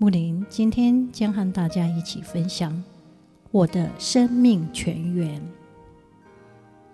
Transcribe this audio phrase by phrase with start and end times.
[0.00, 2.84] 木林今天将和大家一起分享
[3.50, 5.42] 我的生命泉源。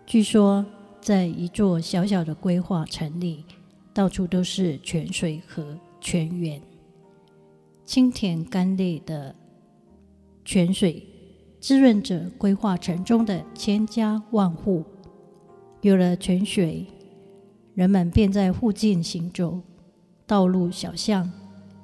[0.06, 0.64] 据说，
[1.02, 3.44] 在一座小小的规划城里，
[3.92, 6.58] 到处都是泉水和泉源，
[7.84, 9.36] 清甜甘冽的
[10.42, 11.06] 泉水
[11.60, 14.82] 滋润着规划城中的千家万户。
[15.82, 16.86] 有了泉水，
[17.74, 19.60] 人们便在附近行走，
[20.26, 21.30] 道路小巷。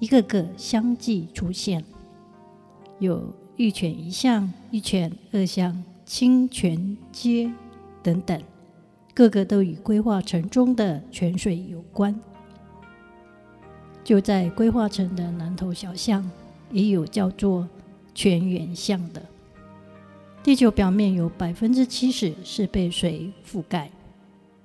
[0.01, 1.85] 一个个相继出现，
[2.99, 7.53] 有一泉一巷、一泉二巷、清泉街
[8.03, 8.43] 等等，
[9.13, 12.19] 个个都与规划城中的泉水有关。
[14.03, 16.29] 就在规划城的南头小巷，
[16.73, 17.69] 也有叫做
[18.15, 19.23] 泉源巷的。
[20.43, 23.91] 地球表面有百分之七十是被水覆盖，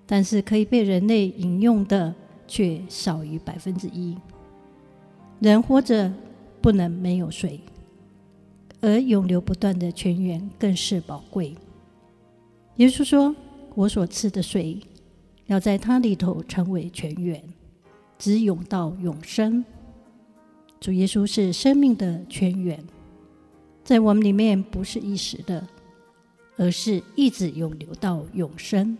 [0.05, 2.15] 但是可以被人类饮用的
[2.47, 4.15] 却少于百分之一。
[5.39, 6.11] 人活着
[6.61, 7.59] 不能没有水，
[8.81, 11.55] 而永流不断的泉源更是宝贵。
[12.77, 13.35] 耶稣说
[13.75, 14.79] ：“我所赐的水，
[15.47, 17.43] 要在它里头成为泉源，
[18.17, 19.63] 直涌到永生。”
[20.79, 22.83] 主耶稣是生命的泉源，
[23.83, 25.67] 在我们里面不是一时的，
[26.57, 28.97] 而是一直涌流到永生。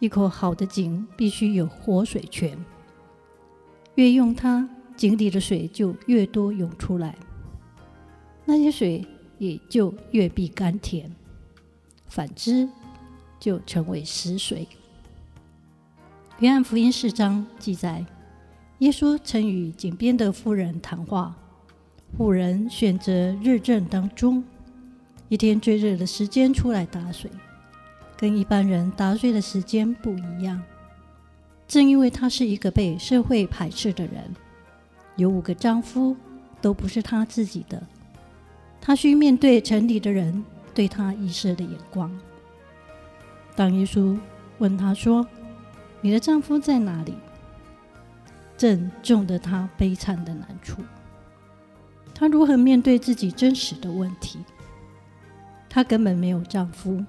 [0.00, 2.58] 一口好的井必须有活水泉，
[3.94, 4.68] 越用它。
[4.96, 7.16] 井底的水就越多涌出来，
[8.44, 9.04] 那些水
[9.38, 11.08] 也就越必甘甜；
[12.06, 12.68] 反之，
[13.40, 14.66] 就成为死水。
[16.38, 18.04] 约翰福音四章记载，
[18.78, 21.34] 耶稣曾与井边的妇人谈话。
[22.16, 24.44] 妇人选择日正当中
[25.28, 27.28] 一天最热的时间出来打水，
[28.16, 30.62] 跟一般人打水的时间不一样。
[31.66, 34.32] 正因为她是一个被社会排斥的人。
[35.16, 36.16] 有五个丈夫，
[36.60, 37.82] 都不是她自己的，
[38.80, 40.44] 她需面对城里的人
[40.74, 42.10] 对她异色的眼光。
[43.54, 44.18] 当耶稣
[44.58, 45.26] 问她说
[46.02, 47.14] ：“你的丈夫在哪里？”
[48.56, 50.82] 正中得她悲惨的难处。
[52.14, 54.38] 她如何面对自己真实的问题？
[55.68, 57.04] 她根本没有丈夫，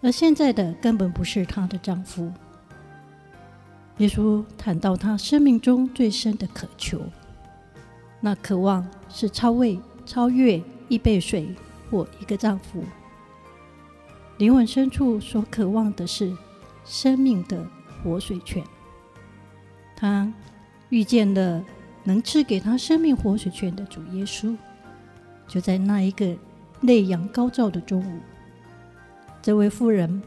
[0.00, 2.32] 而现在的根本不是她的丈夫。
[3.98, 7.00] 耶稣谈到他生命中最深的渴求，
[8.20, 11.54] 那渴望是超越超越一杯水
[11.90, 12.82] 或一个丈夫。
[14.38, 16.34] 灵魂深处所渴望的是
[16.84, 17.64] 生命的
[18.02, 18.64] 活水泉。
[19.94, 20.32] 他
[20.88, 21.62] 遇见了
[22.02, 24.56] 能赐给他生命活水泉的主耶稣，
[25.46, 26.34] 就在那一个
[26.80, 28.20] 烈阳高照的中午，
[29.40, 30.22] 这位妇人。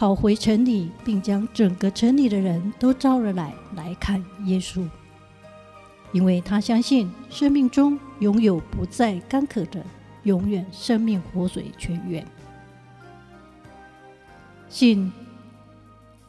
[0.00, 4.88] 跑回城里，并将整个城里的人都招了来，来看耶稣，
[6.10, 9.84] 因为他相信生命中拥有不再干渴的
[10.22, 12.26] 永远生命活水泉源。
[14.70, 15.12] 信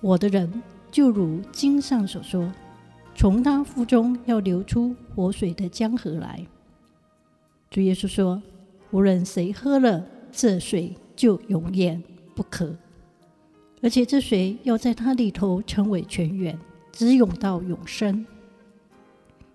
[0.02, 0.62] 我的人，
[0.92, 2.52] 就如经上所说，
[3.16, 6.46] 从他腹中要流出活水的江河来。
[7.70, 8.44] 主耶稣说，
[8.90, 12.04] 无论谁喝了这水，就永远
[12.36, 12.76] 不渴。
[13.82, 16.58] 而且这水要在它里头成为泉源，
[16.92, 18.26] 直涌到永生。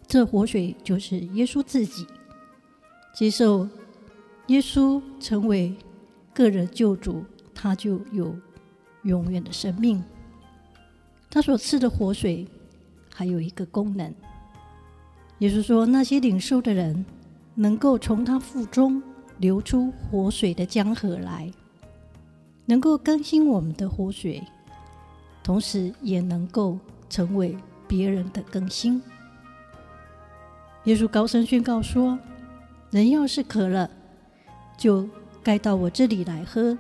[0.07, 2.07] 这活水就是耶稣自己。
[3.15, 3.69] 接受
[4.49, 5.75] 耶稣成为
[6.35, 8.37] 个人救主，他就有
[9.05, 10.03] 永远的生命。
[11.31, 12.47] 他所赐的活水
[13.13, 14.15] 还有一个功能。
[15.39, 17.05] 耶稣说，那些领受的人
[17.55, 19.03] 能够从他腹中
[19.39, 21.51] 流出活水的江河来。
[22.67, 24.43] 能够更新我们的活水，
[25.43, 26.79] 同时也能够
[27.09, 29.01] 成为别人的更新。
[30.85, 32.19] 耶稣高声宣告说
[32.91, 33.89] ：“人要是渴了，
[34.77, 35.09] 就
[35.43, 36.77] 该到我这里来喝。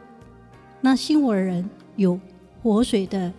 [0.80, 2.20] 那信我的人，有
[2.62, 3.32] 活水的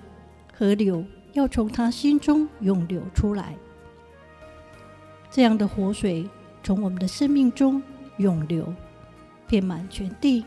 [0.57, 3.55] 河流要从他心中涌流出来。
[5.29, 6.29] 这样的活水
[6.63, 7.81] 从我们的生命中
[8.17, 8.73] 涌流，
[9.47, 10.45] 遍满全地。”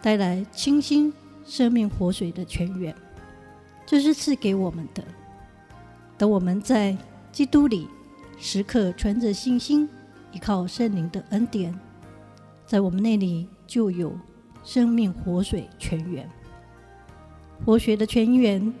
[0.00, 1.12] 带来清新
[1.44, 2.94] 生命活水的泉源，
[3.86, 5.02] 这是赐给我们的。
[6.16, 6.96] 等我们在
[7.32, 7.88] 基督里
[8.38, 9.88] 时刻存着信心，
[10.32, 11.78] 依靠圣灵的恩典，
[12.66, 14.12] 在我们那里就有
[14.64, 16.28] 生命活水泉源。
[17.64, 18.72] 活水的泉源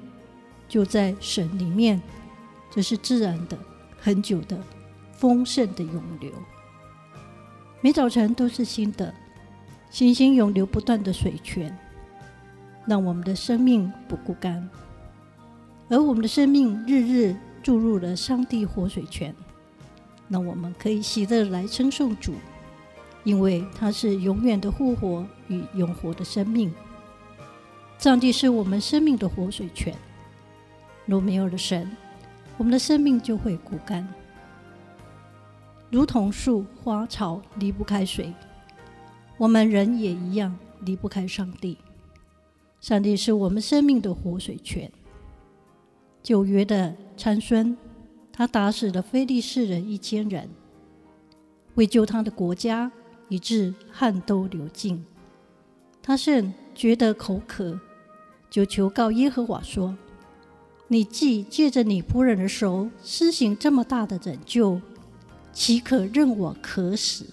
[0.68, 2.00] 就在神里面，
[2.70, 3.58] 这是自然的、
[4.00, 4.56] 恒久的、
[5.12, 6.30] 丰盛的涌流。
[7.80, 9.12] 每早晨都是新的、
[9.90, 11.76] 星星永流不断的水泉，
[12.86, 14.68] 让我们的生命不枯干，
[15.88, 19.34] 而我们的生命日日注入了上帝活水泉。
[20.28, 22.34] 让我们可以喜乐来称颂主，
[23.24, 26.70] 因为他是永远的复活与永活的生命。
[27.98, 29.94] 上帝是我们生命的活水泉。
[31.06, 31.90] 若没有了神，
[32.58, 34.06] 我们的生命就会枯干，
[35.90, 38.30] 如同树花草离不开水，
[39.38, 41.78] 我们人也一样离不开上帝。
[42.80, 44.90] 上帝是我们生命的活水泉。
[46.22, 47.76] 九约的参孙。
[48.30, 50.48] 他打死了非利士人一千人，
[51.74, 52.88] 为救他的国家，
[53.28, 55.04] 以致汗都流尽。
[56.00, 57.80] 他甚觉得口渴，
[58.48, 59.98] 就求告耶和华说
[60.86, 64.80] ：“你既借着你仆人的手施行这么大的拯救，
[65.52, 67.26] 岂可任我渴死，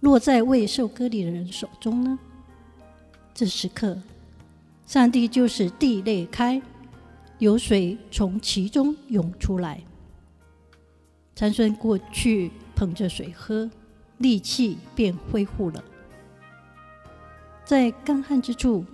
[0.00, 2.18] 落在未受割礼的人手中呢？”
[3.32, 3.96] 这时刻，
[4.86, 6.60] 上帝就是地裂开。
[7.38, 9.80] 有水从其中涌出来，
[11.34, 13.70] 参孙过去捧着水喝，
[14.18, 15.82] 力气便恢复了。
[17.64, 18.84] 在干旱之处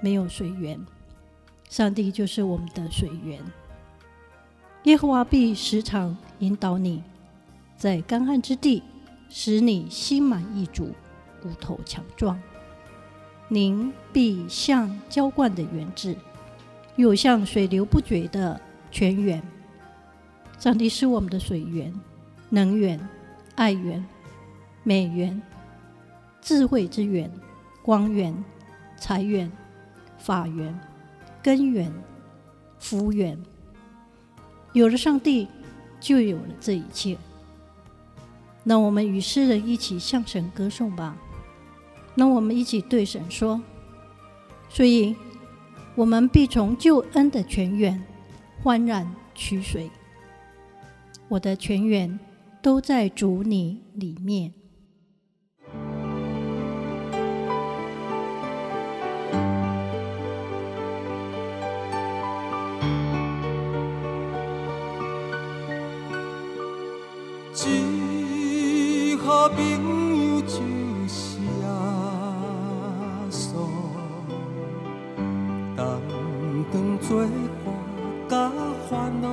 [0.00, 0.84] 没有水源，
[1.68, 3.40] 上帝就是我们的水源。
[4.82, 7.04] 耶和华必时常引导你，
[7.76, 8.82] 在干旱之地，
[9.34, 10.90] 使你心满意足，
[11.42, 12.38] 骨头强壮。
[13.48, 16.14] 您必像浇灌的园子。
[16.96, 19.42] 又像水流不绝的泉源，
[20.58, 21.90] 上帝是我们的水源、
[22.50, 23.00] 能源、
[23.54, 24.04] 爱源、
[24.82, 25.40] 美源、
[26.42, 27.32] 智慧之源、
[27.82, 28.44] 光源、
[28.98, 29.50] 财源、
[30.18, 30.78] 法源、
[31.42, 31.90] 根源、
[32.78, 33.42] 福源。
[34.74, 35.48] 有了上帝，
[35.98, 37.16] 就有了这一切。
[38.64, 41.16] 那我们与诗人一起向神歌颂吧。
[42.14, 43.60] 那我们一起对神说：
[44.68, 45.14] 所以。
[45.94, 48.02] 我们必从救恩的泉源
[48.62, 49.90] 欢然取水，
[51.28, 52.18] 我的泉源
[52.62, 54.54] 都在主你里面。
[76.72, 77.28] 做伴
[78.28, 78.50] 甲
[78.88, 79.28] 烦恼，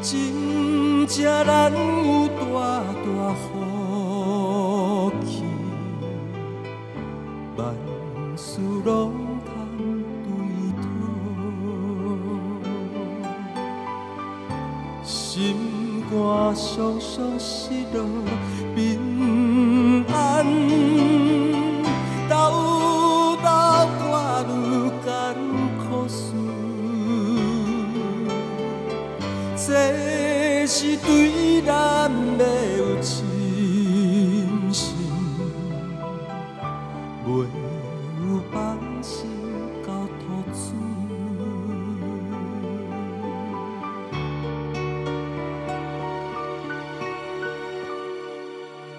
[0.00, 2.42] 真正难有大
[3.04, 3.44] 大福
[5.26, 5.42] 气，
[7.56, 7.74] 万
[8.34, 9.12] 事拢
[9.44, 9.48] 通
[10.24, 10.26] 对
[10.80, 10.84] 讨，
[15.04, 16.14] 心肝
[16.56, 17.96] 伤伤失落
[18.74, 21.15] 平安。
[37.26, 39.28] 没有放心
[39.84, 40.56] 交托主。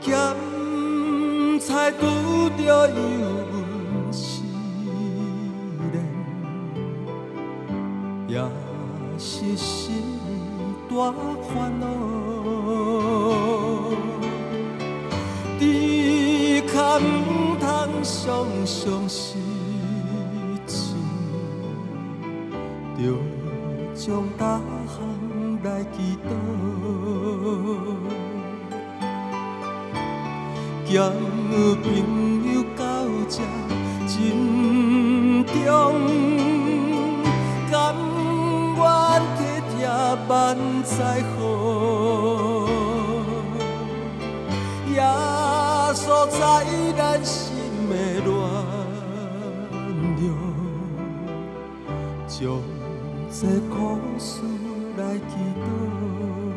[0.01, 0.05] 咸
[1.59, 2.01] 菜拄
[2.57, 2.95] 着油
[3.51, 3.55] 温
[4.11, 4.43] 试
[5.91, 5.95] 炼，
[8.27, 8.31] 也
[9.17, 10.03] 是心。
[10.89, 11.13] 大
[11.53, 11.85] 烦恼，
[17.97, 19.41] 唔通伤伤心
[20.67, 20.95] 情，
[22.95, 23.01] 着
[23.95, 24.97] 将大项
[25.63, 26.29] 来祈祷，
[30.85, 31.09] 交
[31.81, 31.85] 朋
[32.53, 32.83] 友到
[33.27, 33.41] 这
[34.07, 34.15] 真
[35.45, 35.65] 重，
[37.71, 37.73] 甘
[38.77, 38.79] 愿。
[40.27, 41.39] 万载好，
[44.93, 44.95] 耶
[45.93, 46.37] 稣在
[46.97, 46.99] 咱
[52.27, 52.61] 将
[53.31, 54.41] 这苦事
[54.97, 56.56] 来祈祷。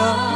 [0.00, 0.29] 呀。